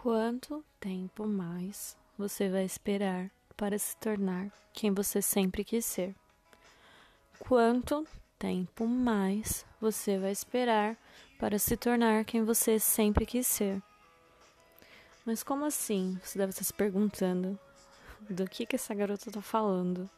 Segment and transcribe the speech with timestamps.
[0.00, 6.14] Quanto tempo mais você vai esperar para se tornar quem você sempre quis ser?
[7.40, 8.06] Quanto
[8.38, 10.96] tempo mais você vai esperar
[11.36, 13.82] para se tornar quem você sempre quis ser?
[15.26, 16.16] Mas como assim?
[16.22, 17.58] Você deve estar se perguntando.
[18.30, 20.08] Do que que essa garota está falando?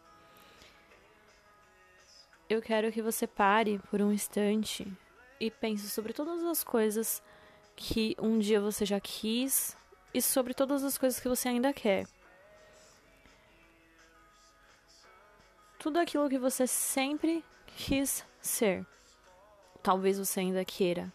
[2.51, 4.87] Eu quero que você pare por um instante
[5.41, 7.23] e pense sobre todas as coisas
[7.83, 9.75] que um dia você já quis
[10.13, 12.07] e sobre todas as coisas que você ainda quer.
[15.79, 17.43] Tudo aquilo que você sempre
[17.79, 18.87] quis ser.
[19.83, 21.11] Talvez você ainda queira.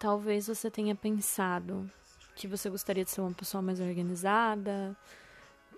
[0.00, 1.88] Talvez você tenha pensado
[2.34, 4.96] que você gostaria de ser uma pessoa mais organizada,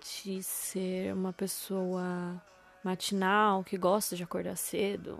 [0.01, 2.41] de ser uma pessoa
[2.81, 5.19] matinal, que gosta de acordar cedo,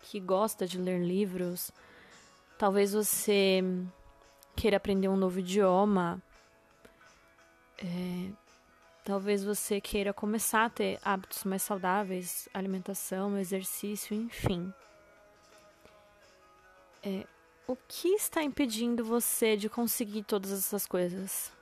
[0.00, 1.70] que gosta de ler livros.
[2.58, 3.62] Talvez você
[4.56, 6.22] queira aprender um novo idioma.
[7.78, 8.30] É,
[9.04, 14.72] talvez você queira começar a ter hábitos mais saudáveis, alimentação, exercício, enfim.
[17.02, 17.26] É,
[17.66, 21.52] o que está impedindo você de conseguir todas essas coisas?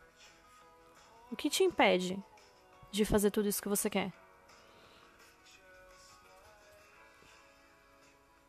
[1.33, 2.17] O que te impede
[2.93, 4.13] de fazer tudo isso que você quer?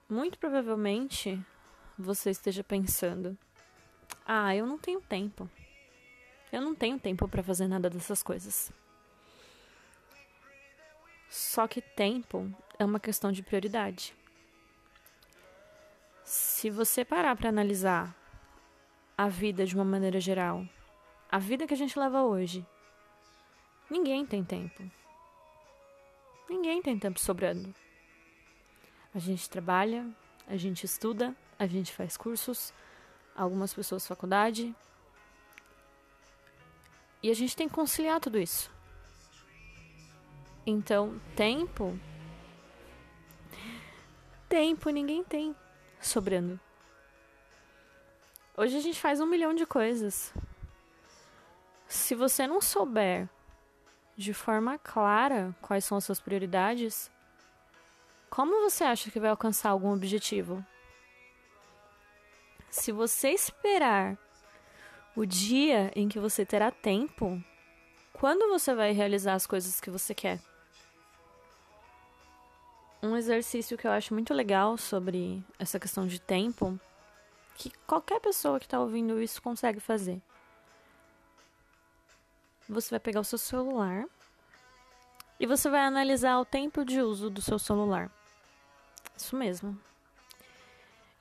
[0.08, 1.44] Muito provavelmente
[1.98, 3.38] você esteja pensando:
[4.26, 5.50] ah, eu não tenho tempo.
[6.52, 8.72] Eu não tenho tempo para fazer nada dessas coisas.
[11.30, 14.16] Só que tempo é uma questão de prioridade.
[16.24, 18.16] Se você parar para analisar
[19.18, 20.66] a vida de uma maneira geral,
[21.32, 22.66] a vida que a gente leva hoje,
[23.90, 24.84] ninguém tem tempo.
[26.50, 27.74] Ninguém tem tempo sobrando.
[29.14, 30.08] A gente trabalha,
[30.48, 32.74] a gente estuda, a gente faz cursos,
[33.36, 34.76] algumas pessoas faculdade.
[37.22, 38.70] E a gente tem que conciliar tudo isso.
[40.66, 41.98] Então, tempo.
[44.48, 45.56] Tempo ninguém tem
[46.00, 46.60] sobrando.
[48.58, 50.34] Hoje a gente faz um milhão de coisas.
[51.88, 53.30] Se você não souber
[54.16, 57.12] de forma clara quais são as suas prioridades,
[58.30, 60.66] como você acha que vai alcançar algum objetivo?
[62.78, 64.18] Se você esperar
[65.16, 67.42] o dia em que você terá tempo,
[68.12, 70.42] quando você vai realizar as coisas que você quer?
[73.02, 76.78] Um exercício que eu acho muito legal sobre essa questão de tempo,
[77.56, 80.22] que qualquer pessoa que está ouvindo isso consegue fazer.
[82.68, 84.06] Você vai pegar o seu celular
[85.40, 88.12] e você vai analisar o tempo de uso do seu celular.
[89.16, 89.80] Isso mesmo.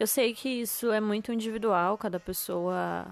[0.04, 3.06] Eu sei que isso é muito individual, cada pessoa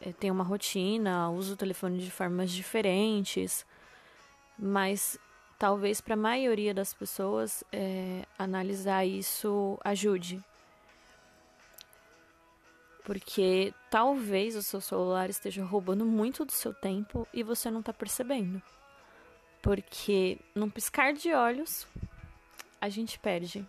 [0.00, 3.64] é, tem uma rotina, usa o telefone de formas diferentes,
[4.58, 5.16] mas
[5.56, 10.42] talvez para a maioria das pessoas é, analisar isso ajude.
[13.04, 17.92] Porque talvez o seu celular esteja roubando muito do seu tempo e você não está
[17.92, 18.60] percebendo.
[19.62, 21.86] Porque num piscar de olhos,
[22.80, 23.64] a gente perde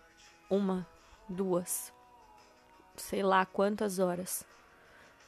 [0.50, 0.84] uma,
[1.28, 1.94] duas,
[2.96, 4.46] sei lá quantas horas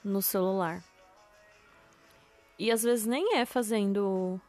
[0.02, 0.82] no celular.
[2.58, 4.40] E às vezes nem é fazendo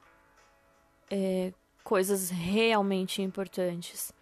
[1.10, 4.14] é, coisas realmente importantes.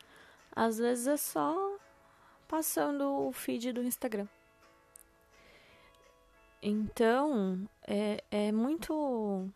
[0.56, 1.78] Às vezes é só
[2.48, 4.28] passando o feed do Instagram.
[6.62, 9.48] Então, é, é muito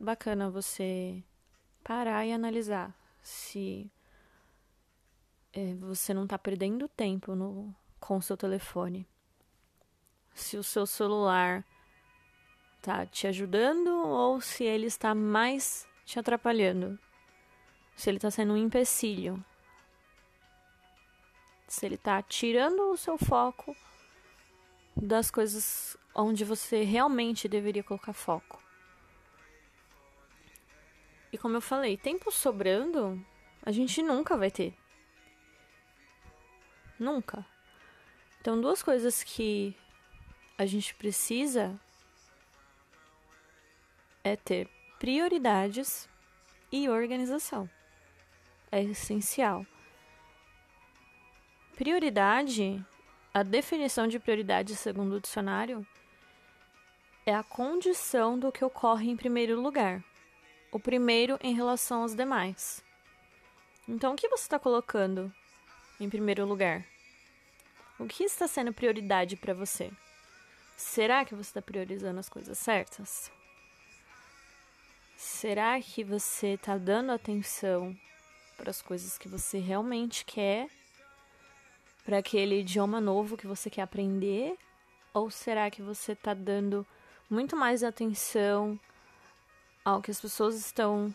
[0.00, 1.22] bacana você
[1.84, 2.92] parar e analisar
[3.22, 3.90] se
[5.52, 9.06] é, você não está perdendo tempo no, com o seu telefone.
[10.34, 11.64] Se o seu celular
[12.78, 16.98] está te ajudando ou se ele está mais te atrapalhando.
[17.94, 19.44] Se ele está sendo um empecilho.
[21.68, 23.76] Se ele está tirando o seu foco
[24.96, 28.60] das coisas onde você realmente deveria colocar foco.
[31.32, 33.24] E como eu falei, tempo sobrando,
[33.62, 34.74] a gente nunca vai ter.
[36.98, 37.46] Nunca.
[38.40, 39.76] Então, duas coisas que
[40.56, 41.78] a gente precisa
[44.24, 46.08] é ter prioridades
[46.72, 47.68] e organização.
[48.72, 49.66] É essencial.
[51.76, 52.84] Prioridade,
[53.32, 55.86] a definição de prioridade segundo o dicionário,
[57.26, 60.02] é a condição do que ocorre em primeiro lugar.
[60.72, 62.82] O primeiro em relação aos demais.
[63.88, 65.32] Então, o que você está colocando
[65.98, 66.86] em primeiro lugar?
[68.00, 69.92] O que está sendo prioridade para você?
[70.74, 73.30] Será que você está priorizando as coisas certas?
[75.14, 77.94] Será que você está dando atenção
[78.56, 80.66] para as coisas que você realmente quer?
[82.02, 84.56] Para aquele idioma novo que você quer aprender?
[85.12, 86.86] Ou será que você está dando
[87.28, 88.80] muito mais atenção
[89.84, 91.14] ao que as pessoas estão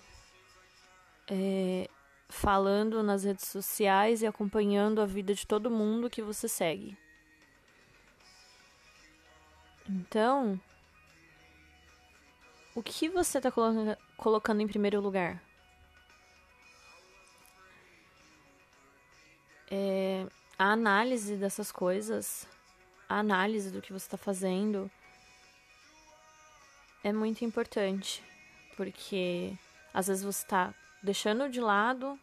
[1.28, 1.90] é,
[2.36, 6.98] falando nas redes sociais e acompanhando a vida de todo mundo que você segue?
[9.88, 10.60] Então,
[12.76, 15.42] o que você está colo colocando em primeiro lugar?
[19.72, 20.28] É,
[20.60, 22.48] a análise dessas coisas,
[23.08, 24.92] a análise do que você está fazendo
[27.04, 28.24] é muito importante,
[28.76, 29.58] porque
[29.94, 32.20] às vezes você está deixando de lado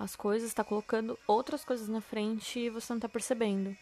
[0.00, 3.76] as coisas, está colocando outras coisas na frente e você não está percebendo.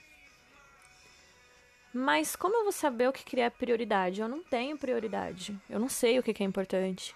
[1.94, 4.20] Mas como eu vou saber o que criar prioridade?
[4.20, 5.56] Eu não tenho prioridade.
[5.70, 7.14] Eu não sei o que é importante.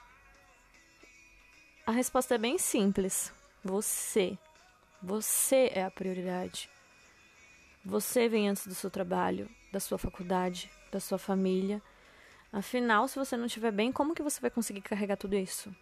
[1.84, 3.32] A resposta é bem simples.
[3.64, 4.38] Você.
[5.02, 6.70] Você é a prioridade.
[7.84, 11.82] Você vem antes do seu trabalho, da sua faculdade, da sua família.
[12.52, 15.74] Afinal, se você não estiver bem, como que você vai conseguir carregar tudo isso?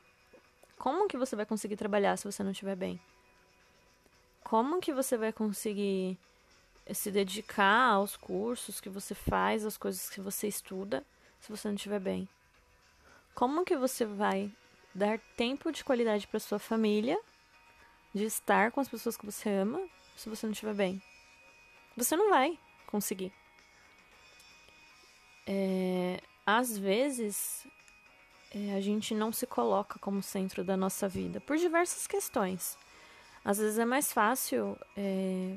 [0.81, 2.99] Como que você vai conseguir trabalhar se você não estiver bem?
[4.43, 6.19] Como que você vai conseguir
[6.95, 11.05] se dedicar aos cursos que você faz, às coisas que você estuda,
[11.39, 12.27] se você não estiver bem?
[13.35, 14.51] Como que você vai
[14.95, 17.21] dar tempo de qualidade para sua família,
[18.15, 19.87] de estar com as pessoas que você ama,
[20.17, 21.03] se você não estiver bem?
[21.95, 23.31] Você não vai conseguir.
[25.47, 27.67] É, às vezes,
[28.51, 32.77] é, a gente não se coloca como centro da nossa vida por diversas questões.
[33.45, 35.57] Às vezes é mais fácil é,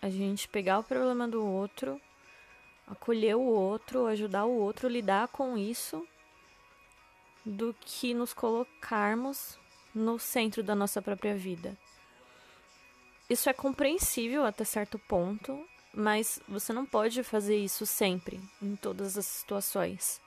[0.00, 2.00] a gente pegar o problema do outro,
[2.86, 6.06] acolher o outro, ajudar o outro, lidar com isso,
[7.44, 9.58] do que nos colocarmos
[9.94, 11.76] no centro da nossa própria vida.
[13.28, 19.16] Isso é compreensível até certo ponto, mas você não pode fazer isso sempre, em todas
[19.16, 20.20] as situações.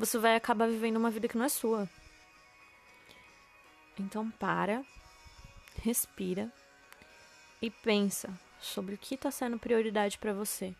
[0.00, 1.86] Você vai acabar vivendo uma vida que não é sua.
[3.98, 4.82] Então para,
[5.82, 6.50] respira
[7.60, 10.74] e pensa sobre o que está sendo prioridade para você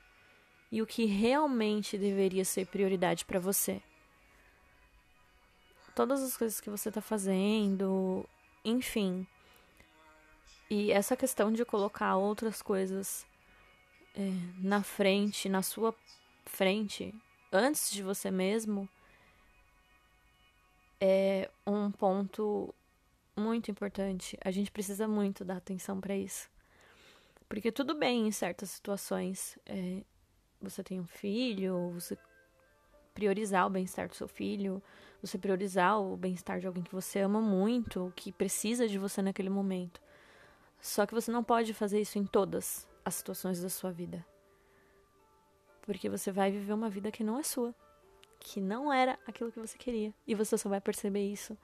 [0.72, 3.82] e o que realmente deveria ser prioridade para você.
[5.94, 8.24] Todas as coisas que você está fazendo,
[8.64, 9.26] enfim.
[10.70, 13.26] E essa questão de colocar outras coisas
[14.14, 14.30] é,
[14.62, 15.94] na frente, na sua
[16.46, 17.14] frente,
[17.52, 18.88] antes de você mesmo,
[21.00, 22.74] é um ponto
[23.36, 24.38] muito importante.
[24.44, 26.48] A gente precisa muito dar atenção para isso.
[27.48, 29.58] Porque tudo bem em certas situações.
[29.66, 30.02] É,
[30.60, 32.16] você tem um filho, você
[33.14, 34.82] priorizar o bem-estar do seu filho,
[35.20, 39.50] você priorizar o bem-estar de alguém que você ama muito, que precisa de você naquele
[39.50, 40.00] momento.
[40.80, 44.24] Só que você não pode fazer isso em todas as situações da sua vida.
[45.82, 47.74] Porque você vai viver uma vida que não é sua,
[48.40, 50.12] que não era aquilo que você queria.
[50.26, 51.56] E você só vai perceber isso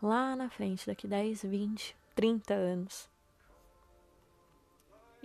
[0.00, 3.10] lá na frente, daqui 10, 20, 30 anos.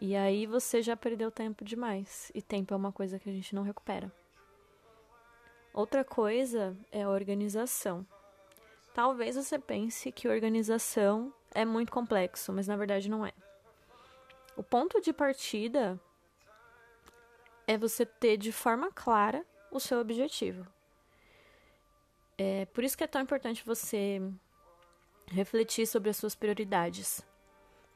[0.01, 2.31] E aí você já perdeu tempo demais.
[2.33, 4.11] E tempo é uma coisa que a gente não recupera.
[5.73, 8.05] Outra coisa é a organização.
[8.93, 13.33] Talvez você pense que organização é muito complexo, mas na verdade não é.
[14.55, 15.99] O ponto de partida
[17.65, 20.67] é você ter de forma clara o seu objetivo.
[22.37, 24.21] É por isso que é tão importante você
[25.27, 27.21] refletir sobre as suas prioridades,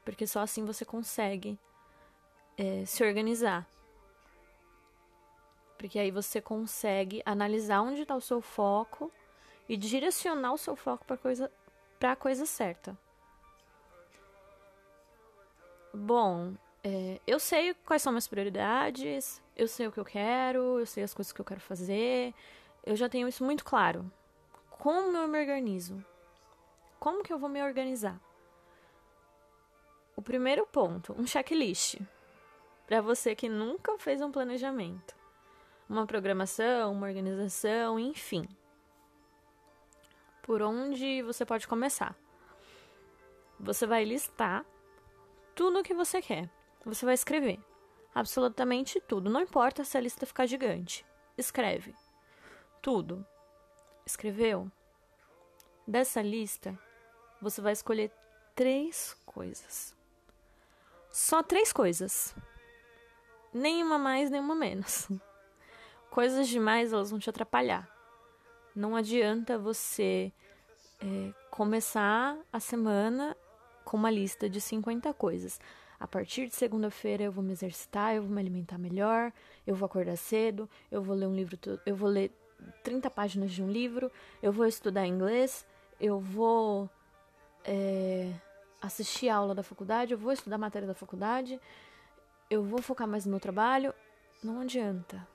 [0.06, 1.60] porque só assim você consegue
[2.58, 3.68] é, se organizar.
[5.78, 9.12] Porque aí você consegue analisar onde está o seu foco
[9.70, 11.52] e direcionar o seu foco para coisa,
[12.02, 12.98] a coisa certa.
[15.94, 16.54] Bom,
[16.84, 21.04] é, eu sei quais são minhas prioridades, eu sei o que eu quero, eu sei
[21.04, 22.34] as coisas que eu quero fazer,
[22.86, 24.10] eu já tenho isso muito claro.
[24.78, 26.06] Como eu me organizo?
[27.00, 28.22] Como que eu vou me organizar?
[30.16, 32.00] O primeiro ponto, um checklist
[32.86, 35.16] para você que nunca fez um planejamento,
[35.90, 38.48] uma programação, uma organização, enfim.
[40.42, 42.16] Por onde você pode começar?
[43.60, 44.66] Você vai listar
[45.56, 46.50] tudo o que você quer.
[46.86, 47.60] Você vai escrever
[48.14, 51.06] absolutamente tudo, não importa se a lista ficar gigante.
[51.38, 51.94] Escreve
[52.82, 53.26] tudo.
[54.08, 54.72] Escreveu?
[55.86, 56.80] Dessa lista,
[57.42, 58.10] você vai escolher
[58.56, 59.94] três coisas.
[61.12, 62.34] Só três coisas
[63.54, 65.10] nenhuma mais, nenhuma menos.
[66.10, 67.86] coisas demais elas vão te atrapalhar.
[68.74, 70.32] Não adianta você
[71.02, 73.36] é, começar a semana
[73.84, 75.60] com uma lista de 50 coisas.
[76.00, 79.34] A partir de segunda-feira eu vou me exercitar, eu vou me alimentar melhor,
[79.66, 82.32] eu vou acordar cedo, eu vou ler um livro, eu vou ler
[82.84, 84.12] 30 páginas de um livro,
[84.42, 85.66] eu vou estudar inglês,
[86.00, 86.90] eu vou
[87.64, 88.34] é,
[88.82, 91.60] assistir a aula da faculdade, eu vou estudar matéria da faculdade,
[92.50, 93.94] eu vou focar mais no meu trabalho.
[94.44, 95.28] Não adianta.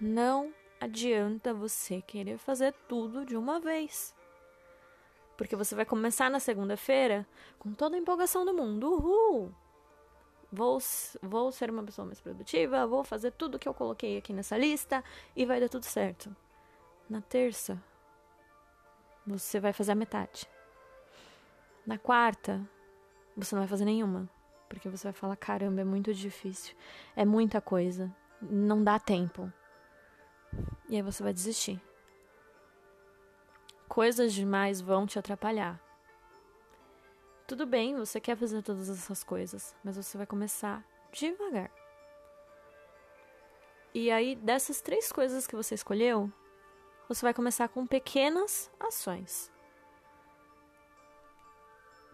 [0.00, 4.14] Não adianta você querer fazer tudo de uma vez.
[5.36, 7.26] Porque você vai começar na segunda-feira
[7.58, 8.92] com toda a empolgação do mundo.
[8.92, 9.54] Uhul!
[10.52, 10.78] Vou,
[11.22, 15.04] vou ser uma pessoa mais produtiva, vou fazer tudo que eu coloquei aqui nessa lista
[15.36, 16.34] e vai dar tudo certo.
[17.08, 17.80] Na terça,
[19.26, 20.48] você vai fazer a metade.
[21.86, 22.60] Na quarta,
[23.36, 24.28] você não vai fazer nenhuma.
[24.68, 26.76] Porque você vai falar: caramba, é muito difícil.
[27.16, 28.14] É muita coisa.
[28.40, 29.52] Não dá tempo.
[30.88, 31.80] E aí você vai desistir.
[33.88, 35.80] Coisas demais vão te atrapalhar.
[37.50, 41.68] Tudo bem, você quer fazer todas essas coisas, mas você vai começar devagar.
[43.92, 46.32] E aí, dessas três coisas que você escolheu,
[47.08, 49.50] você vai começar com pequenas ações.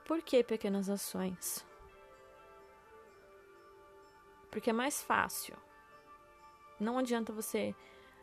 [0.07, 1.67] Por que pequenas ações?
[4.51, 5.55] Porque é mais fácil.
[6.81, 7.75] Não adianta você,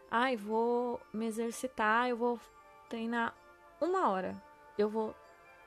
[0.10, 2.40] ai, ah, vou me exercitar, eu vou
[2.90, 3.38] treinar
[3.80, 4.44] uma hora.
[4.80, 5.16] Eu vou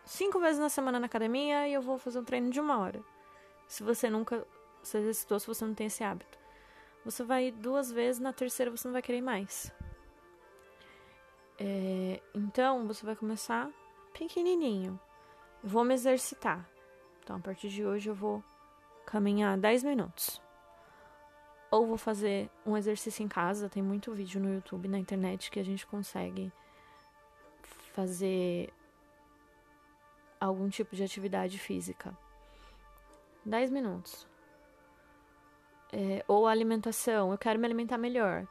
[0.06, 3.02] cinco vezes na semana na academia e eu vou fazer um treino de uma hora.
[3.66, 4.46] Se você nunca
[4.82, 6.38] se exercitou, se você não tem esse hábito.
[7.04, 9.72] Você vai duas vezes, na terceira você não vai querer mais.
[11.58, 13.70] É, então, você vai começar
[14.12, 14.98] pequenininho.
[15.62, 16.68] Eu vou me exercitar.
[17.22, 18.42] Então, a partir de hoje, eu vou
[19.04, 20.40] caminhar 10 minutos.
[21.70, 23.68] Ou vou fazer um exercício em casa.
[23.68, 26.52] Tem muito vídeo no YouTube, na internet, que a gente consegue
[27.94, 28.72] fazer
[30.40, 32.16] algum tipo de atividade física.
[33.44, 34.26] 10 minutos.
[35.92, 38.46] É, ou alimentação, eu quero me alimentar melhor.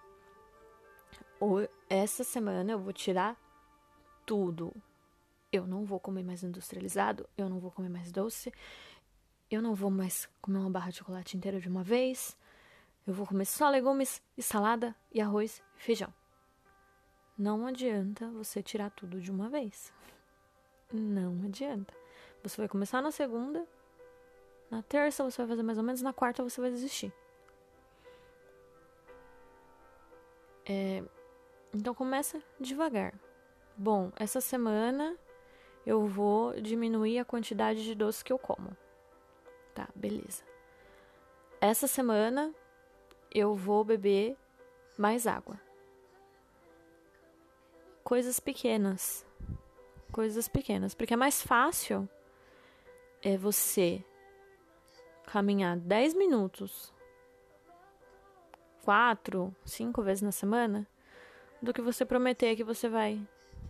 [1.39, 3.35] Ou essa semana eu vou tirar
[4.25, 4.73] tudo.
[5.51, 8.51] Eu não vou comer mais industrializado, eu não vou comer mais doce,
[9.49, 12.35] eu não vou mais comer uma barra de chocolate inteira de uma vez.
[13.05, 16.13] Eu vou comer só legumes e salada e arroz e feijão.
[17.37, 19.93] Não adianta você tirar tudo de uma vez.
[20.95, 21.93] Não adianta.
[22.41, 23.67] Você vai começar na segunda,
[24.69, 27.11] na terça você vai fazer mais ou menos, na quarta você vai desistir.
[30.67, 31.03] É,
[31.73, 33.13] então começa devagar.
[33.75, 35.17] Bom, essa semana
[35.85, 38.75] eu vou diminuir a quantidade de doce que eu como.
[39.73, 40.43] Tá, beleza.
[41.59, 42.53] Essa semana
[43.33, 44.37] eu vou beber
[44.97, 45.59] mais água.
[48.03, 49.24] Coisas pequenas
[50.15, 52.07] coisas pequenas, porque é mais fácil
[53.21, 54.01] é você
[55.25, 56.93] caminhar 10 minutos,
[58.81, 60.87] quatro, cinco vezes na semana,
[61.61, 63.19] do que você prometer que você vai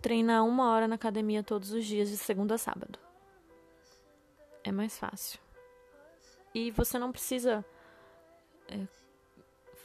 [0.00, 2.96] treinar uma hora na academia todos os dias, de segunda a sábado.
[4.62, 5.40] É mais fácil.
[6.54, 7.64] E você não precisa
[8.68, 8.86] é,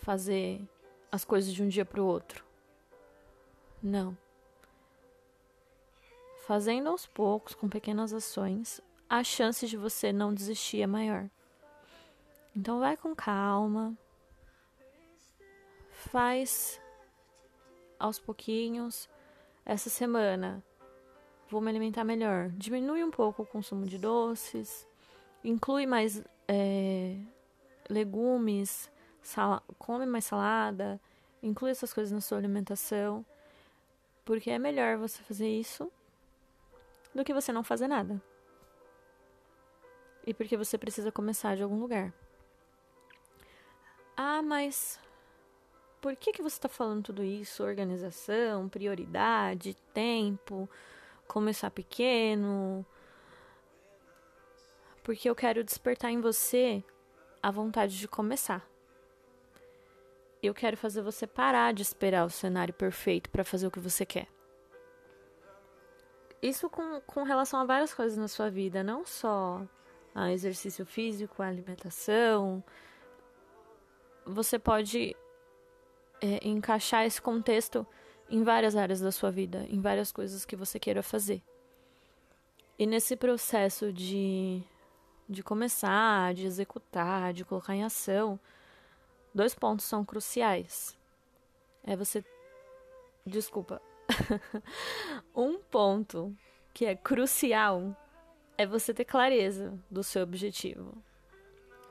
[0.01, 0.61] fazer
[1.11, 2.45] as coisas de um dia para o outro.
[3.81, 4.15] Não.
[6.51, 11.29] Fazendo aos poucos, com pequenas ações, a chance de você não desistir é maior.
[12.53, 13.97] Então vai com calma.
[15.91, 16.77] Faz
[17.97, 19.07] aos pouquinhos.
[19.65, 20.61] Essa semana
[21.49, 22.49] vou me alimentar melhor.
[22.49, 24.85] Diminui um pouco o consumo de doces.
[25.45, 27.15] Inclui mais é,
[27.89, 28.91] legumes.
[29.79, 30.99] come mais salada.
[31.41, 33.25] Inclui essas coisas na sua alimentação.
[34.25, 35.89] Porque é melhor você fazer isso
[37.13, 38.21] do que você não fazer nada.
[40.25, 42.13] E porque você precisa começar de algum lugar.
[44.15, 44.99] Ah, mas
[45.99, 47.63] por que, que você está falando tudo isso?
[47.63, 50.69] Organização, prioridade, tempo,
[51.27, 52.85] começar pequeno.
[55.03, 56.83] Porque eu quero despertar em você
[57.41, 58.67] a vontade de começar.
[60.43, 64.05] Eu quero fazer você parar de esperar o cenário perfeito para fazer o que você
[64.05, 64.27] quer
[66.41, 69.61] isso com, com relação a várias coisas na sua vida, não só
[70.13, 72.63] a exercício físico, a alimentação.
[74.25, 75.15] Você pode
[76.19, 77.85] é, encaixar esse contexto
[78.29, 81.43] em várias áreas da sua vida, em várias coisas que você queira fazer.
[82.79, 84.63] E nesse processo de,
[85.29, 88.39] de começar, de executar, de colocar em ação,
[89.35, 90.97] dois pontos são cruciais.
[91.83, 92.23] é você.
[93.25, 93.79] Desculpa.
[95.35, 96.35] um ponto
[96.73, 97.95] que é crucial
[98.57, 100.95] é você ter clareza do seu objetivo.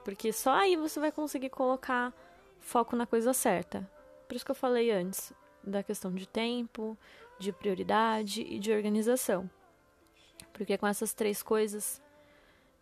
[0.05, 2.13] Porque só aí você vai conseguir colocar
[2.61, 3.89] foco na coisa certa.
[4.29, 6.97] Por isso que eu falei antes da questão de tempo,
[7.39, 9.51] de prioridade e de organização.
[10.53, 12.01] Porque com essas três coisas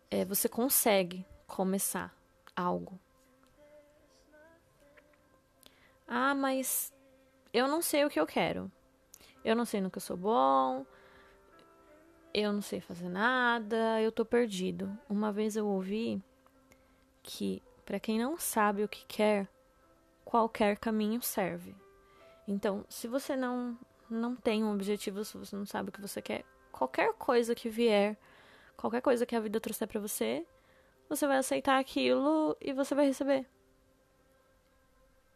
[0.09, 2.15] é, você consegue começar
[2.55, 2.99] algo.
[6.07, 6.93] Ah, mas
[7.53, 8.71] eu não sei o que eu quero.
[9.43, 10.85] Eu não sei no que eu sou bom.
[12.33, 14.01] Eu não sei fazer nada.
[14.01, 14.97] Eu tô perdido.
[15.09, 16.21] Uma vez eu ouvi
[17.23, 19.47] que para quem não sabe o que quer,
[20.23, 21.75] qualquer caminho serve.
[22.47, 23.77] Então, se você não
[24.09, 27.69] não tem um objetivo, se você não sabe o que você quer, qualquer coisa que
[27.69, 28.17] vier,
[28.75, 30.45] qualquer coisa que a vida trouxer para você,
[31.07, 33.45] você vai aceitar aquilo e você vai receber.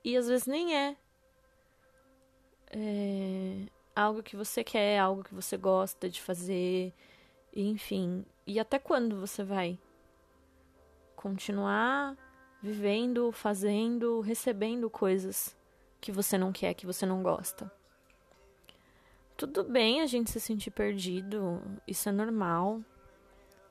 [0.03, 0.97] E às vezes nem é,
[2.71, 6.93] é algo que você quer, algo que você gosta de fazer,
[7.55, 8.25] enfim.
[8.45, 9.77] E até quando você vai
[11.15, 12.17] continuar
[12.61, 15.55] vivendo, fazendo, recebendo coisas
[15.99, 17.71] que você não quer, que você não gosta?
[19.35, 22.81] Tudo bem a gente se sentir perdido, isso é normal.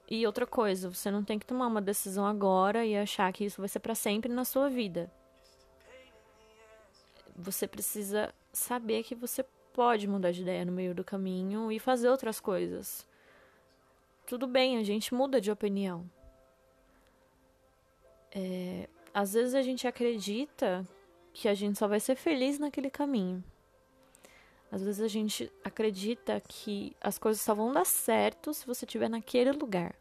[0.09, 3.61] E outra coisa, você não tem que tomar uma decisão agora e achar que isso
[3.61, 5.11] vai ser para sempre na sua vida.
[7.35, 12.09] Você precisa saber que você pode mudar de ideia no meio do caminho e fazer
[12.09, 13.07] outras coisas.
[14.26, 16.09] Tudo bem, a gente muda de opinião.
[18.35, 20.87] É, às vezes a gente acredita
[21.33, 23.43] que a gente só vai ser feliz naquele caminho.
[24.71, 29.11] Às vezes a gente acredita que as coisas só vão dar certo se você estiver
[29.11, 29.95] naquele lugar.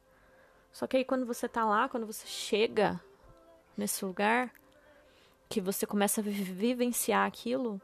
[0.71, 3.01] Só que aí quando você tá lá, quando você chega
[3.75, 4.53] nesse lugar,
[5.49, 7.81] que você começa a vivenciar aquilo,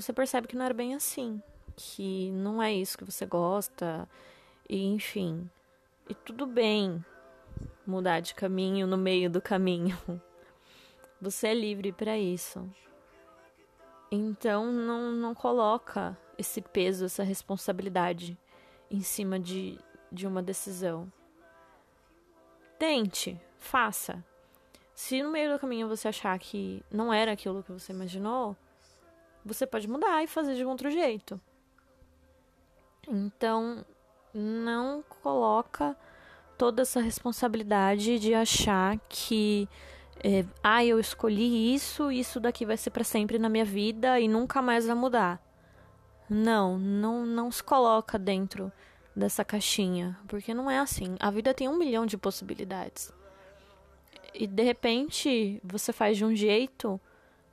[0.00, 1.42] você percebe que não era bem assim,
[1.76, 4.08] que não é isso que você gosta,
[4.68, 5.48] e enfim.
[6.08, 7.04] E tudo bem
[7.86, 9.98] mudar de caminho no meio do caminho.
[11.20, 12.70] Você é livre para isso.
[14.10, 18.38] Então não, não coloca esse peso, essa responsabilidade
[18.90, 19.78] em cima de,
[20.12, 21.12] de uma decisão.
[22.78, 24.24] Tente, faça.
[24.94, 28.56] Se no meio do caminho você achar que não era aquilo que você imaginou,
[29.48, 31.40] você pode mudar e fazer de um outro jeito.
[33.08, 33.84] Então,
[34.34, 35.96] não coloca
[36.56, 39.68] toda essa responsabilidade de achar que
[40.22, 44.28] é, ah, eu escolhi isso, isso daqui vai ser para sempre na minha vida e
[44.28, 45.42] nunca mais vai mudar.
[46.28, 48.70] Não, não, não se coloca dentro
[49.16, 51.16] dessa caixinha, porque não é assim.
[51.18, 53.12] A vida tem um milhão de possibilidades.
[54.34, 57.00] E de repente você faz de um jeito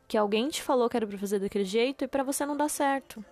[0.08, 2.68] que alguém te falou que era para fazer daquele jeito e para você não dá
[2.70, 3.24] certo.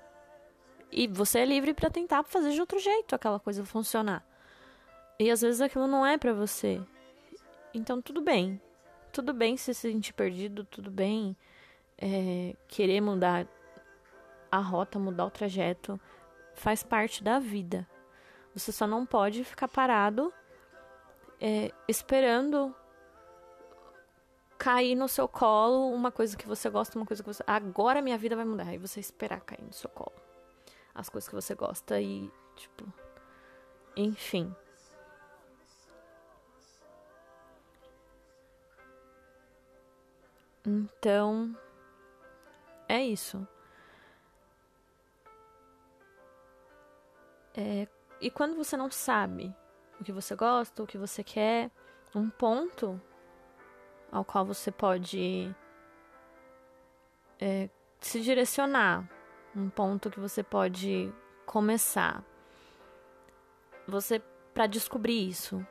[0.91, 4.25] E você é livre para tentar fazer de outro jeito aquela coisa funcionar.
[5.19, 6.81] E às vezes aquilo não é para você.
[7.73, 8.61] Então tudo bem.
[9.11, 11.35] Tudo bem se sentir perdido, tudo bem
[11.97, 13.47] é, querer mudar
[14.51, 15.99] a rota, mudar o trajeto.
[16.53, 17.87] Faz parte da vida.
[18.53, 20.31] Você só não pode ficar parado
[21.41, 22.75] é, esperando
[24.63, 27.43] cair no seu colo uma coisa que você gosta, uma coisa que você.
[27.45, 28.73] Agora minha vida vai mudar.
[28.73, 30.13] E você esperar cair no seu colo
[30.95, 32.85] as coisas que você gosta e, tipo.
[33.97, 34.55] Enfim.
[40.65, 41.53] Então.
[42.87, 43.45] É isso.
[47.55, 47.87] É,
[48.21, 49.53] e quando você não sabe
[49.99, 51.69] o que você gosta, o que você quer,
[52.15, 52.99] um ponto
[54.13, 55.53] ao qual você pode
[57.41, 57.67] é,
[57.99, 59.09] se direcionar,
[59.55, 61.11] um ponto que você pode
[61.47, 62.23] começar.
[63.87, 64.21] Você
[64.53, 65.65] para descobrir isso,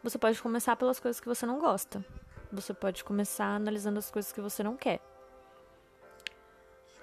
[0.00, 2.04] você pode começar pelas coisas que você não gosta.
[2.52, 5.00] Você pode começar analisando as coisas que você não quer.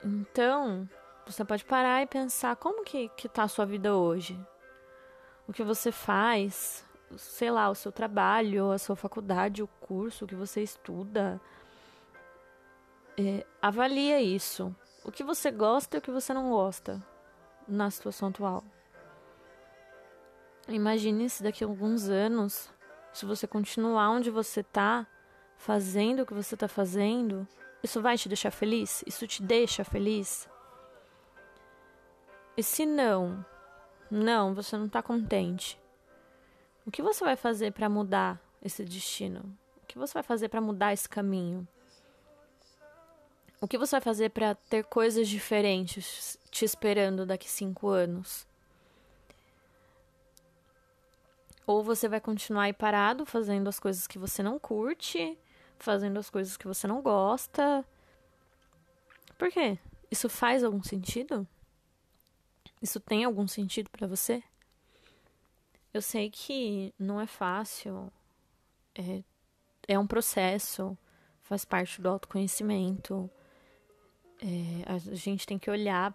[0.02, 0.90] Então,
[1.28, 4.40] você pode parar e pensar como que, que tá a sua vida hoje.
[5.46, 6.86] O que você faz,
[7.18, 11.40] sei lá, o seu trabalho, a sua faculdade, o curso que você estuda.
[13.18, 14.76] É, avalia isso.
[15.04, 17.02] O que você gosta e o que você não gosta
[17.68, 18.64] na situação atual.
[20.68, 22.70] Imagine se daqui a alguns anos,
[23.14, 25.06] se você continuar onde você está,
[25.58, 27.48] fazendo o que você está fazendo,
[27.84, 29.04] isso vai te deixar feliz?
[29.06, 30.50] Isso te deixa feliz?
[32.58, 33.46] E se não,
[34.10, 35.80] não, você não está contente.
[36.86, 39.58] O que você vai fazer para mudar esse destino?
[39.82, 41.68] O que você vai fazer para mudar esse caminho?
[43.60, 48.46] O que você vai fazer para ter coisas diferentes te esperando daqui cinco anos?
[51.66, 55.36] Ou você vai continuar aí parado fazendo as coisas que você não curte,
[55.80, 57.84] fazendo as coisas que você não gosta.
[59.38, 59.80] Por quê?
[60.12, 61.48] Isso faz algum sentido?
[62.80, 64.44] Isso tem algum sentido para você?
[65.96, 68.12] Eu sei que não é fácil,
[68.94, 69.24] é,
[69.88, 70.98] é um processo,
[71.42, 73.30] faz parte do autoconhecimento.
[74.42, 76.14] É, a gente tem que olhar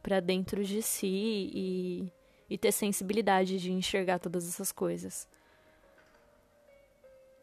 [0.00, 2.12] para dentro de si e
[2.48, 5.28] e ter sensibilidade de enxergar todas essas coisas.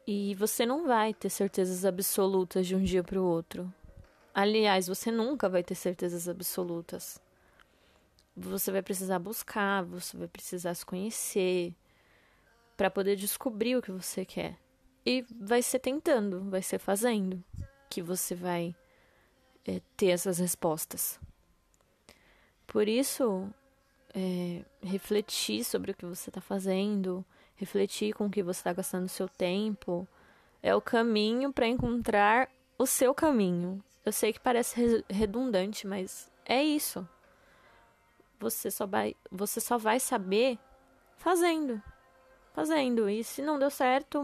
[0.06, 3.73] E você não vai ter certezas absolutas de um dia para o outro.
[4.34, 7.21] Aliás, você nunca vai ter certezas absolutas.
[8.39, 11.73] Você vai precisar buscar, você vai precisar se conhecer
[12.78, 14.56] para poder descobrir o que você quer.
[15.04, 17.43] E vai ser tentando, vai ser fazendo
[17.89, 18.76] que você vai
[19.65, 21.19] é, ter essas respostas.
[22.67, 23.50] Por isso,
[24.13, 29.10] é, refletir sobre o que você está fazendo, refletir com o que você está gastando
[29.10, 30.08] seu tempo,
[30.62, 33.84] é o caminho para encontrar o seu caminho.
[34.06, 37.08] Eu sei que parece redundante, mas é isso.
[38.39, 40.58] Você só vai, você só vai saber
[41.17, 41.82] fazendo.
[42.54, 43.10] Fazendo.
[43.10, 44.23] E se não deu certo,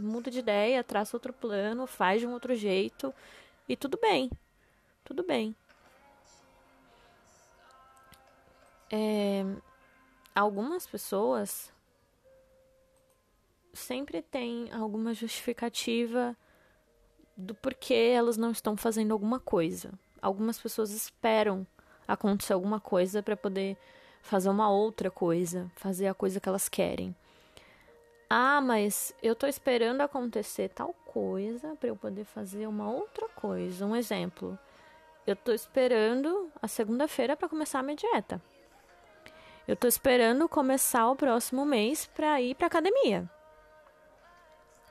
[0.00, 3.14] muda de ideia, traça outro plano, faz de um outro jeito
[3.68, 4.30] e tudo bem.
[5.04, 5.54] Tudo bem.
[8.96, 9.44] é,
[10.32, 11.72] algumas pessoas
[13.72, 16.36] sempre têm alguma justificativa
[17.36, 19.92] do porquê elas não estão fazendo alguma coisa.
[20.22, 21.66] Algumas pessoas esperam
[22.06, 23.76] acontecer alguma coisa para poder
[24.22, 27.14] fazer uma outra coisa, fazer a coisa que elas querem.
[28.28, 33.86] Ah, mas eu tô esperando acontecer tal coisa para eu poder fazer uma outra coisa.
[33.86, 34.58] Um exemplo.
[35.26, 38.40] Eu tô esperando a segunda-feira para começar a minha dieta.
[39.66, 43.28] Eu tô esperando começar o próximo mês para ir para academia.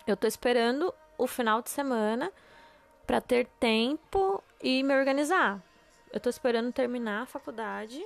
[0.07, 2.31] Eu tô esperando o final de semana
[3.05, 5.61] para ter tempo e me organizar.
[6.13, 8.01] Eu tô esperando terminar a faculdade.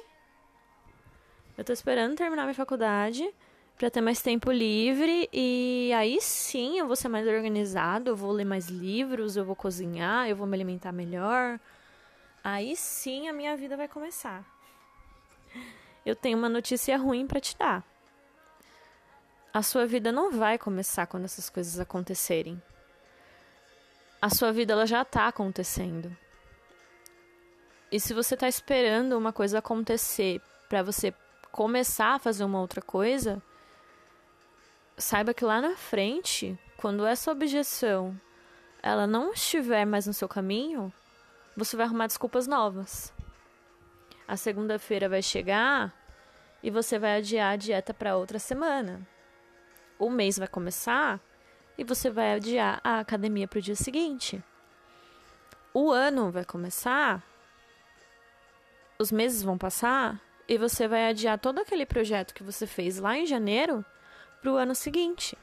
[1.56, 3.32] Eu tô esperando terminar minha faculdade
[3.78, 8.32] para ter mais tempo livre e aí sim eu vou ser mais organizado, eu vou
[8.32, 11.60] ler mais livros, eu vou cozinhar, eu vou me alimentar melhor.
[12.43, 14.43] Aí sim a minha vida vai começar
[16.10, 17.84] eu tenho uma notícia ruim para te dar.
[19.54, 22.62] A sua vida não vai começar quando essas coisas acontecerem.
[24.22, 26.15] A sua vida ela já está acontecendo.
[27.91, 31.13] E se você está esperando uma coisa acontecer para você
[31.52, 33.41] começar a fazer uma outra coisa,
[34.97, 38.19] saiba que lá na frente, quando essa objeção
[38.84, 40.91] ela não estiver mais no seu caminho,
[41.56, 43.13] você vai arrumar desculpas novas.
[44.28, 45.93] A segunda-feira vai chegar
[46.62, 49.08] e você vai adiar a dieta para outra semana.
[49.97, 51.19] O mês vai começar
[51.78, 54.43] e você vai adiar a academia para o dia seguinte.
[55.73, 57.23] O ano vai começar,
[59.00, 63.18] os meses vão passar e você vai adiar todo aquele projeto que você fez lá
[63.18, 63.84] em janeiro
[64.42, 65.38] para o ano seguinte.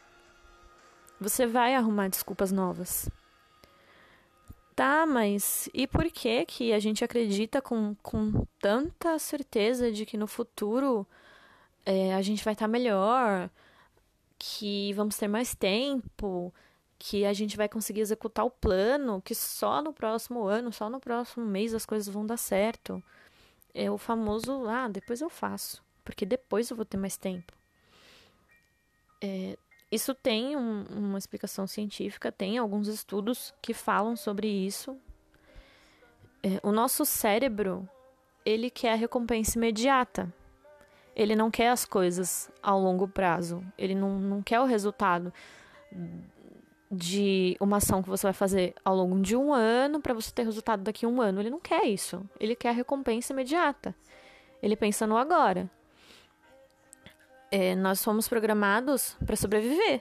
[1.21, 3.09] Você vai arrumar desculpas novas.
[4.75, 10.17] Tá, mas e por que que a gente acredita com, com tanta certeza de que
[10.17, 11.07] no futuro
[11.87, 13.49] é, a gente vai estar tá melhor,
[14.38, 16.53] que vamos ter mais tempo,
[16.99, 20.99] que a gente vai conseguir executar o plano, que só no próximo ano, só no
[20.99, 23.03] próximo mês as coisas vão dar certo?
[23.75, 27.53] É o famoso, ah, depois eu faço, porque depois eu vou ter mais tempo.
[29.21, 29.59] É,
[29.91, 34.97] isso tem um, uma explicação científica, tem alguns estudos que falam sobre isso.
[36.43, 37.89] É, o nosso cérebro,
[38.45, 40.33] ele quer a recompensa imediata.
[41.17, 43.65] Ele não quer as coisas ao longo prazo.
[43.79, 45.33] Ele não, não quer o resultado
[46.94, 50.44] de uma ação que você vai fazer ao longo de um ano para você ter
[50.44, 51.40] resultado daqui a um ano.
[51.40, 52.22] Ele não quer isso.
[52.38, 53.94] Ele quer a recompensa imediata.
[54.62, 55.70] Ele pensa no agora
[57.54, 60.00] é, nós fomos programados para sobreviver.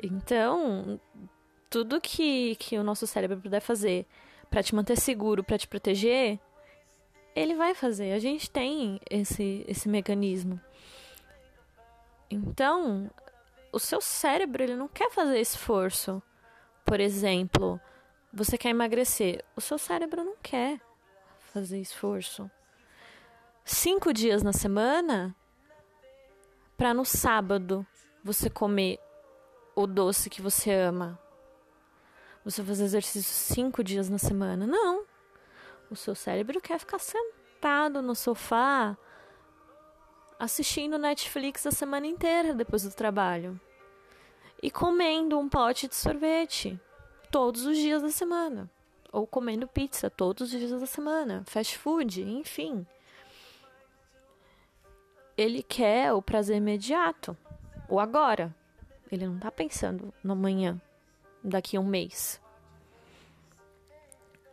[0.00, 1.00] Então,
[1.68, 4.06] tudo que, que o nosso cérebro puder fazer
[4.48, 6.38] para te manter seguro, para te proteger,
[7.34, 8.12] ele vai fazer.
[8.12, 10.60] A gente tem esse, esse mecanismo.
[12.30, 13.10] Então,
[13.78, 16.20] o seu cérebro ele não quer fazer esforço.
[16.84, 17.80] Por exemplo,
[18.32, 19.44] você quer emagrecer.
[19.54, 20.80] O seu cérebro não quer
[21.52, 22.50] fazer esforço.
[23.64, 25.34] Cinco dias na semana
[26.76, 27.86] para no sábado
[28.24, 28.98] você comer
[29.76, 31.16] o doce que você ama.
[32.44, 34.66] você fazer exercício cinco dias na semana.
[34.66, 35.04] Não.
[35.88, 38.98] O seu cérebro quer ficar sentado no sofá
[40.36, 43.60] assistindo Netflix a semana inteira depois do trabalho
[44.62, 46.78] e comendo um pote de sorvete
[47.30, 48.70] todos os dias da semana
[49.12, 52.86] ou comendo pizza todos os dias da semana, fast food, enfim.
[55.36, 57.36] Ele quer o prazer imediato,
[57.88, 58.54] o agora.
[59.10, 60.80] Ele não tá pensando no amanhã,
[61.42, 62.40] daqui a um mês.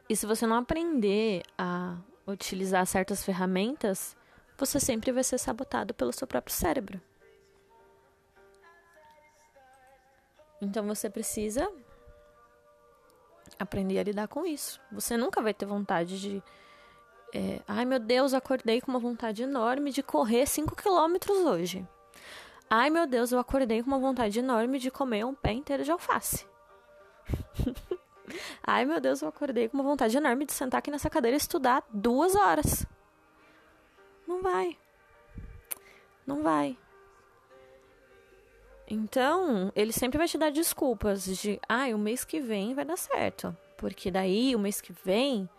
[0.07, 4.15] E se você não aprender a utilizar certas ferramentas,
[4.57, 7.01] você sempre vai ser sabotado pelo seu próprio cérebro.
[10.65, 11.71] Então você precisa
[13.60, 14.82] aprender a lidar com isso.
[14.91, 16.43] Você nunca vai ter vontade de.
[17.34, 21.88] É, Ai meu Deus, acordei com uma vontade enorme de correr 5 quilômetros hoje.
[22.69, 25.91] Ai meu Deus, eu acordei com uma vontade enorme de comer um pé inteiro de
[25.91, 26.47] alface.
[28.65, 31.38] Ai meu Deus, eu acordei com uma vontade enorme de sentar aqui nessa cadeira e
[31.38, 32.86] estudar duas horas.
[34.28, 34.75] Não vai.
[36.25, 36.75] Não vai.
[38.87, 42.97] Então, ele sempre vai te dar desculpas de, ah, o mês que vem vai dar
[42.97, 43.55] certo.
[43.77, 45.49] Porque daí, o mês que vem,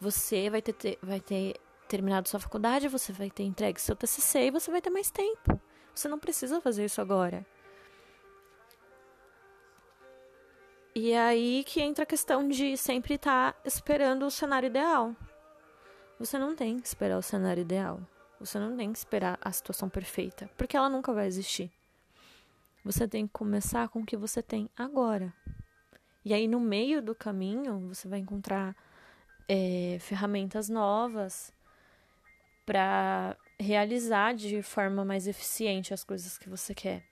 [0.00, 1.54] você vai ter, vai ter
[1.88, 5.60] terminado sua faculdade, você vai ter entregue seu TCC e você vai ter mais tempo.
[5.94, 7.46] Você não precisa fazer isso agora.
[10.94, 15.14] E é aí que entra a questão de sempre estar tá esperando o cenário ideal.
[16.18, 18.00] Você não tem que esperar o cenário ideal.
[18.38, 21.72] Você não tem que esperar a situação perfeita, porque ela nunca vai existir.
[22.84, 25.32] Você tem que começar com o que você tem agora.
[26.22, 28.76] E aí, no meio do caminho, você vai encontrar
[29.48, 31.52] é, ferramentas novas
[32.66, 37.02] para realizar de forma mais eficiente as coisas que você quer.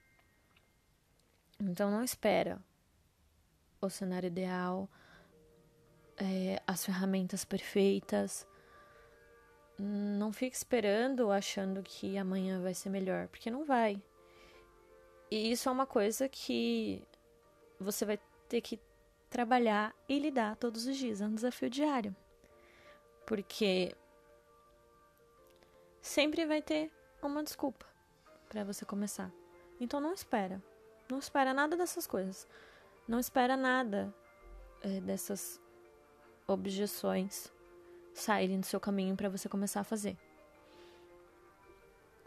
[1.58, 2.60] Então, não espera
[3.80, 4.88] o cenário ideal,
[6.18, 8.46] é, as ferramentas perfeitas.
[9.78, 14.02] Não fique esperando achando que amanhã vai ser melhor, porque não vai.
[15.32, 17.02] E isso é uma coisa que
[17.80, 18.78] você vai ter que
[19.30, 21.22] trabalhar e lidar todos os dias.
[21.22, 22.14] É um desafio diário.
[23.24, 23.96] Porque
[26.02, 26.92] sempre vai ter
[27.22, 27.86] uma desculpa
[28.46, 29.32] para você começar.
[29.80, 30.62] Então não espera.
[31.10, 32.46] Não espera nada dessas coisas.
[33.08, 34.14] Não espera nada
[34.82, 35.58] é, dessas
[36.46, 37.50] objeções
[38.12, 40.14] saírem do seu caminho para você começar a fazer.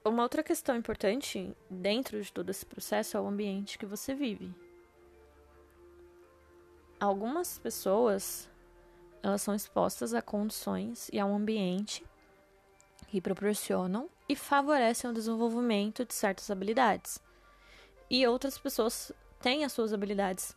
[0.05, 4.53] Uma outra questão importante dentro de todo esse processo é o ambiente que você vive.
[6.99, 8.47] Algumas pessoas
[9.23, 12.05] elas são expostas a condições e a um ambiente
[13.07, 17.19] que proporcionam e favorecem o desenvolvimento de certas habilidades.
[18.07, 20.55] E outras pessoas têm as suas habilidades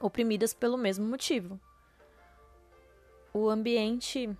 [0.00, 1.60] oprimidas pelo mesmo motivo.
[3.34, 4.34] O ambiente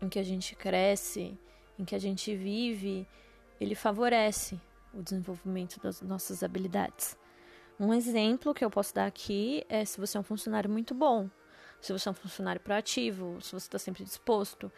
[0.00, 1.38] em que a gente cresce,
[1.78, 3.06] em que a gente vive,
[3.60, 4.60] ele favorece
[4.92, 7.16] o desenvolvimento das nossas habilidades.
[7.78, 11.30] Um exemplo que eu posso dar aqui é se você é um funcionário muito bom,
[11.80, 14.72] se você é um funcionário proativo, se você está sempre disposto,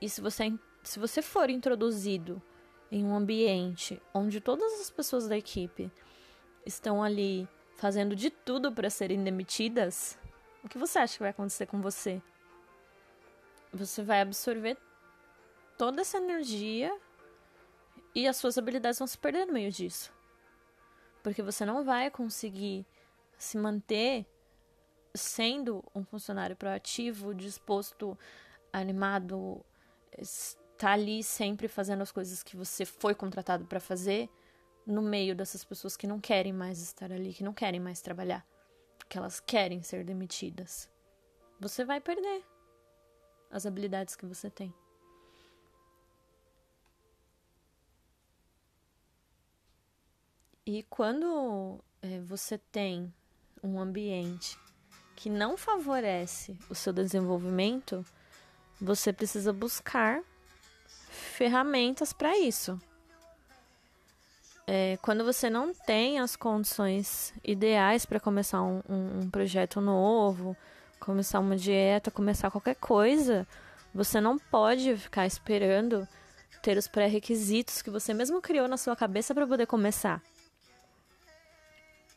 [0.00, 2.40] e se você, é se você for introduzido
[2.90, 5.90] em um ambiente onde todas as pessoas da equipe
[6.64, 10.18] estão ali fazendo de tudo para serem demitidas,
[10.64, 12.22] o que você acha que vai acontecer com você?
[13.72, 14.78] Você vai absorver
[15.78, 16.94] toda essa energia
[18.14, 20.12] e as suas habilidades vão se perder no meio disso.
[21.22, 22.84] Porque você não vai conseguir
[23.38, 24.26] se manter
[25.14, 28.18] sendo um funcionário proativo, disposto,
[28.72, 29.64] animado,
[30.18, 34.28] está ali sempre fazendo as coisas que você foi contratado para fazer,
[34.86, 38.44] no meio dessas pessoas que não querem mais estar ali, que não querem mais trabalhar,
[39.08, 40.90] que elas querem ser demitidas.
[41.60, 42.44] Você vai perder
[43.50, 44.74] as habilidades que você tem.
[50.70, 53.10] E quando é, você tem
[53.64, 54.58] um ambiente
[55.16, 58.04] que não favorece o seu desenvolvimento,
[58.78, 60.20] você precisa buscar
[61.08, 62.78] ferramentas para isso.
[64.66, 70.54] É, quando você não tem as condições ideais para começar um, um, um projeto novo,
[71.00, 73.48] começar uma dieta, começar qualquer coisa,
[73.94, 76.06] você não pode ficar esperando
[76.62, 80.22] ter os pré-requisitos que você mesmo criou na sua cabeça para poder começar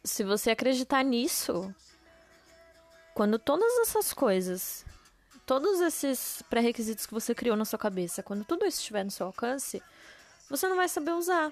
[0.04, 1.74] se você acreditar nisso,
[3.14, 4.86] quando todas essas coisas,
[5.46, 9.28] todos esses pré-requisitos que você criou na sua cabeça, quando tudo isso estiver no seu
[9.28, 9.82] alcance,
[10.50, 11.52] você não vai saber usar.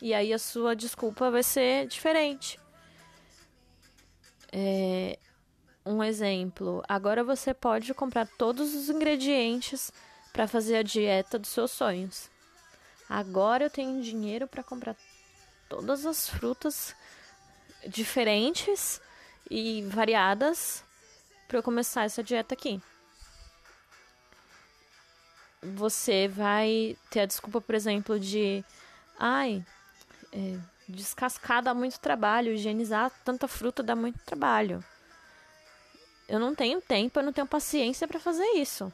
[0.00, 2.58] E aí a sua desculpa vai ser diferente.
[4.52, 5.18] É,
[5.84, 9.92] um exemplo, agora você pode comprar todos os ingredientes
[10.32, 12.30] para fazer a dieta dos seus sonhos.
[13.08, 14.96] Agora eu tenho dinheiro para comprar
[15.68, 16.94] todas as frutas
[17.86, 19.00] diferentes
[19.50, 20.84] e variadas
[21.48, 22.80] para eu começar essa dieta aqui.
[25.62, 28.64] Você vai ter a desculpa, por exemplo, de
[29.18, 29.64] ai,
[30.32, 34.82] é, descascar dá muito trabalho, higienizar tanta fruta dá muito trabalho.
[36.28, 38.92] Eu não tenho tempo, eu não tenho paciência para fazer isso.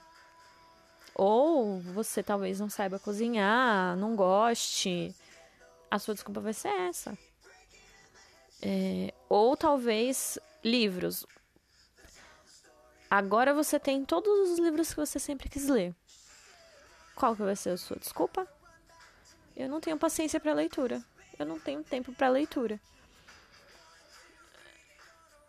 [1.14, 5.14] Ou você talvez não saiba cozinhar, não goste.
[5.90, 7.16] A sua desculpa vai ser essa.
[8.62, 11.27] É, ou talvez livros.
[13.11, 15.95] Agora você tem todos os livros que você sempre quis ler.
[17.14, 18.47] Qual que vai ser a sua desculpa?
[19.57, 21.03] Eu não tenho paciência para leitura.
[21.38, 22.81] Eu não tenho tempo para leitura.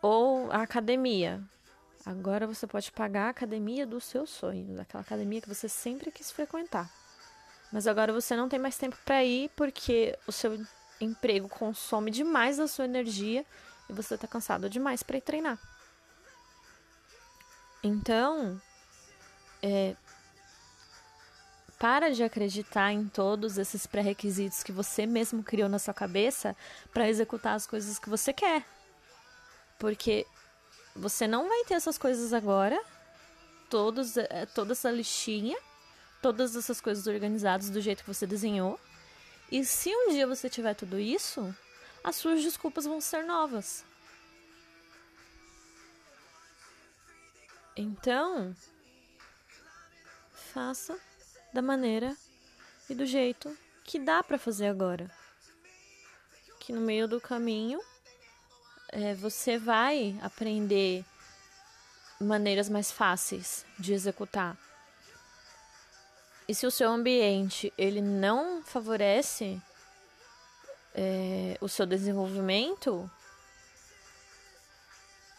[0.01, 1.43] Ou a academia.
[2.05, 6.31] Agora você pode pagar a academia dos seus sonhos, aquela academia que você sempre quis
[6.31, 6.89] frequentar.
[7.71, 10.57] Mas agora você não tem mais tempo para ir porque o seu
[10.99, 13.45] emprego consome demais da sua energia
[13.89, 15.59] e você está cansado demais para ir treinar.
[17.83, 18.61] Então,
[19.61, 19.95] é,
[21.77, 26.55] para de acreditar em todos esses pré-requisitos que você mesmo criou na sua cabeça
[26.91, 28.65] para executar as coisas que você quer.
[29.77, 30.25] Porque
[30.95, 32.81] você não vai ter essas coisas agora,
[33.69, 35.57] todos, eh, toda essa listinha,
[36.21, 38.79] todas essas coisas organizadas do jeito que você desenhou.
[39.51, 41.55] E se um dia você tiver tudo isso,
[42.03, 43.85] as suas desculpas vão ser novas.
[47.75, 48.55] Então,
[50.53, 50.99] faça
[51.53, 52.15] da maneira
[52.89, 55.09] e do jeito que dá para fazer agora.
[56.59, 57.79] Que no meio do caminho
[58.89, 61.05] é, você vai aprender
[62.19, 64.57] maneiras mais fáceis de executar.
[66.47, 69.61] E se o seu ambiente ele não favorece
[70.95, 73.09] é, o seu desenvolvimento,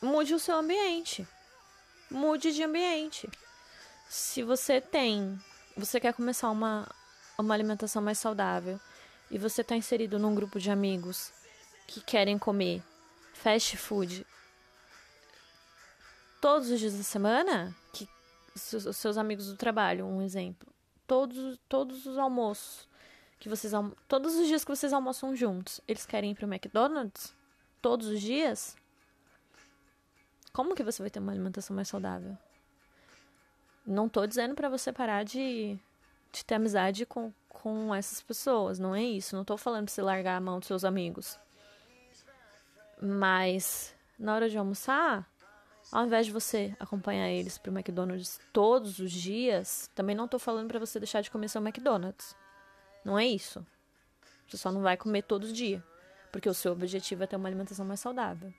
[0.03, 1.27] mude o seu ambiente.
[2.11, 3.29] Mude de ambiente.
[4.09, 5.39] Se você tem,
[5.77, 6.87] você quer começar uma,
[7.39, 8.79] uma alimentação mais saudável
[9.31, 11.33] e você está inserido num grupo de amigos
[11.87, 12.83] que querem comer
[13.33, 14.27] fast food
[16.41, 18.09] todos os dias da semana, que
[18.55, 20.69] os seus amigos do trabalho, um exemplo,
[21.09, 22.87] todos, todos os almoços
[23.41, 23.73] que vocês
[24.07, 27.35] todos os dias que vocês almoçam juntos, eles querem ir pro McDonald's
[27.81, 28.77] todos os dias?
[30.53, 32.37] Como que você vai ter uma alimentação mais saudável?
[33.87, 35.79] Não tô dizendo para você parar de,
[36.31, 39.35] de ter amizade com, com essas pessoas, não é isso.
[39.35, 41.39] Não tô falando pra você largar a mão dos seus amigos.
[43.01, 45.31] Mas na hora de almoçar,
[45.91, 50.69] ao invés de você acompanhar eles pro McDonald's todos os dias, também não tô falando
[50.69, 52.37] para você deixar de comer seu McDonald's.
[53.05, 53.67] Não é isso.
[54.47, 55.83] Você só não vai comer todos os dias,
[56.31, 58.53] porque o seu objetivo é ter uma alimentação mais saudável.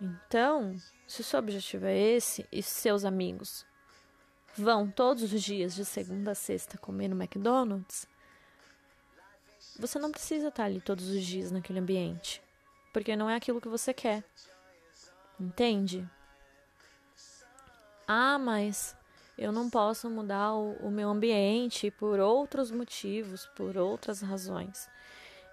[0.00, 3.64] Então, se o seu objetivo é esse e seus amigos
[4.56, 8.06] vão todos os dias de segunda a sexta comer no McDonald's,
[9.78, 12.42] você não precisa estar ali todos os dias naquele ambiente
[12.92, 14.22] porque não é aquilo que você quer.
[15.42, 16.08] Entende?
[18.06, 18.96] Ah, mas
[19.36, 24.88] eu não posso mudar o, o meu ambiente por outros motivos, por outras razões.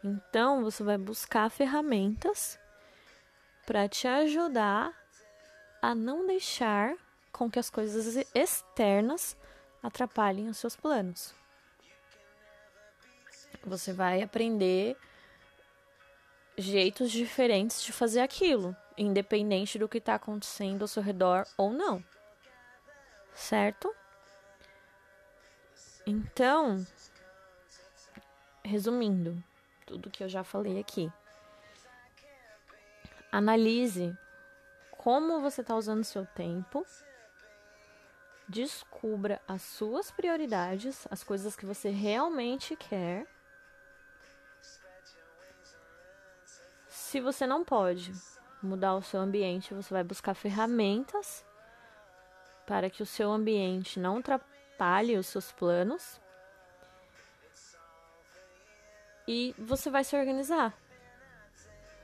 [0.03, 2.59] Então você vai buscar ferramentas
[3.65, 4.93] para te ajudar
[5.81, 6.93] a não deixar
[7.31, 9.35] com que as coisas externas
[9.81, 11.33] atrapalhem os seus planos.
[13.65, 14.95] Você vai aprender
[16.59, 22.03] jeitos diferentes de fazer aquilo, independente do que está acontecendo ao seu redor ou não.
[23.33, 23.93] Certo?
[26.05, 26.85] Então,
[28.63, 29.41] resumindo
[29.85, 31.11] tudo que eu já falei aqui,
[33.31, 34.15] analise
[34.91, 36.85] como você está usando seu tempo,
[38.47, 43.25] descubra as suas prioridades, as coisas que você realmente quer
[47.09, 48.13] Se você não pode
[48.61, 51.43] mudar o seu ambiente, você vai buscar ferramentas
[52.67, 56.21] para que o seu ambiente não atrapalhe os seus planos.
[59.27, 60.71] E você vai se organizar.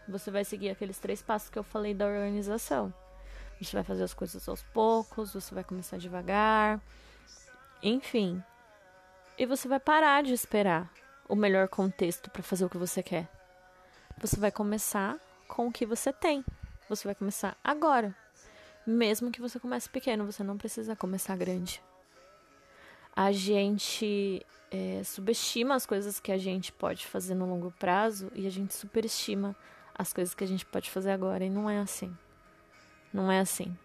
[0.08, 2.92] Você vai seguir aqueles três passos que eu falei da organização.
[3.62, 6.82] Você vai fazer as coisas aos poucos, você vai começar devagar.
[7.84, 8.44] Enfim.
[9.38, 10.92] E você vai parar de esperar
[11.30, 13.35] o melhor contexto para fazer o que você quer.
[14.18, 16.44] Você vai começar com o que você tem.
[16.88, 18.16] você vai começar agora.
[18.86, 21.82] Mesmo que você comece pequeno, você não precisa começar grande.
[23.16, 28.46] A gente é, subestima as coisas que a gente pode fazer no longo prazo e
[28.48, 29.56] a gente superestima
[29.94, 31.44] as coisas que a gente pode fazer agora.
[31.44, 32.16] E não é assim.
[33.14, 33.76] Não é assim.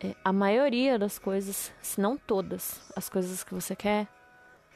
[0.00, 4.06] É, a maioria das coisas, se não todas, as coisas que você quer,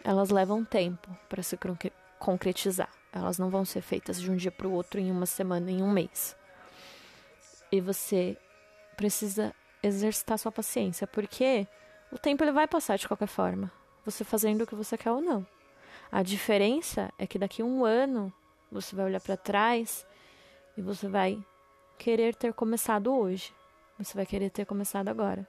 [0.03, 1.59] elas levam tempo para se
[2.19, 3.02] concretizar.
[3.13, 5.83] Elas não vão ser feitas de um dia para o outro, em uma semana, em
[5.83, 6.37] um mês.
[7.71, 8.37] E você
[8.97, 11.67] precisa exercitar sua paciência, porque
[12.11, 13.71] o tempo ele vai passar de qualquer forma,
[14.05, 15.47] você fazendo o que você quer ou não.
[16.11, 18.33] A diferença é que daqui a um ano
[18.71, 20.07] você vai olhar para trás
[20.77, 21.43] e você vai
[21.99, 23.53] querer ter começado hoje.
[23.99, 25.47] Você vai querer ter começado agora.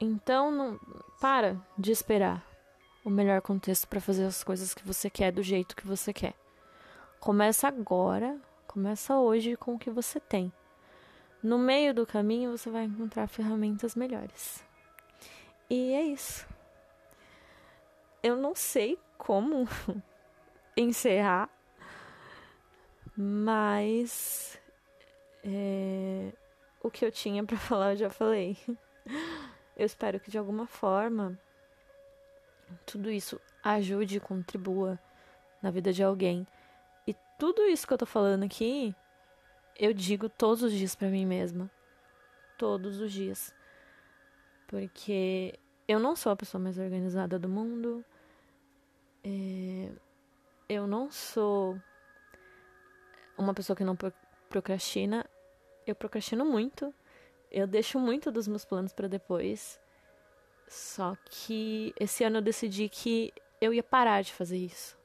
[0.00, 0.80] Então, não
[1.20, 2.44] para de esperar
[3.06, 6.34] o melhor contexto para fazer as coisas que você quer do jeito que você quer.
[7.20, 8.36] Começa agora,
[8.66, 10.52] começa hoje com o que você tem.
[11.40, 14.64] No meio do caminho você vai encontrar ferramentas melhores.
[15.70, 16.48] E é isso.
[18.24, 19.68] Eu não sei como
[20.76, 21.48] encerrar,
[23.16, 24.60] mas
[25.44, 26.32] é,
[26.82, 28.58] o que eu tinha para falar eu já falei.
[29.76, 31.38] Eu espero que de alguma forma
[32.84, 34.98] tudo isso ajude e contribua
[35.62, 36.46] na vida de alguém.
[37.06, 38.94] E tudo isso que eu tô falando aqui,
[39.78, 41.70] eu digo todos os dias para mim mesma.
[42.58, 43.54] Todos os dias.
[44.66, 48.04] Porque eu não sou a pessoa mais organizada do mundo.
[49.22, 49.90] É,
[50.68, 51.80] eu não sou
[53.36, 53.96] uma pessoa que não
[54.48, 55.24] procrastina.
[55.86, 56.92] Eu procrastino muito.
[57.50, 59.80] Eu deixo muito dos meus planos para depois.
[60.68, 64.96] Só que esse ano eu decidi que eu ia parar de fazer isso.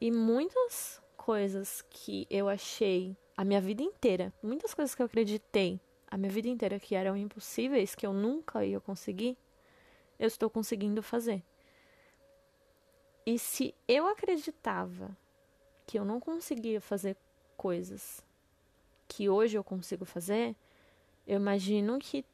[0.00, 5.80] E muitas coisas que eu achei a minha vida inteira, muitas coisas que eu acreditei
[6.10, 9.36] a minha vida inteira que eram impossíveis, que eu nunca ia conseguir,
[10.18, 11.42] eu estou conseguindo fazer.
[13.24, 15.16] E se eu acreditava
[15.86, 17.16] que eu não conseguia fazer
[17.56, 18.24] coisas
[19.06, 20.56] que hoje eu consigo fazer,
[21.26, 22.24] eu imagino que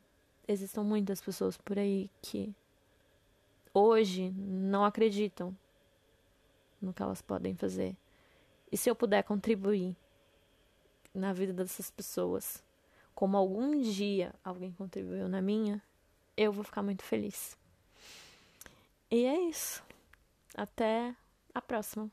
[0.49, 2.55] existam muitas pessoas por aí que
[3.73, 5.57] hoje não acreditam
[6.81, 7.97] no que elas podem fazer.
[8.71, 9.97] E se eu puder contribuir
[11.15, 12.63] na vida dessas pessoas,
[13.15, 15.83] como algum dia alguém contribuiu na minha,
[16.37, 17.57] eu vou ficar muito feliz.
[19.11, 19.83] E é isso.
[20.55, 21.15] Até
[21.55, 22.11] a próxima.